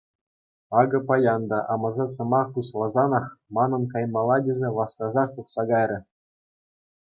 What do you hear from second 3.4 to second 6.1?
манӑн каймалла тесе васкасах тухса кайрӗ.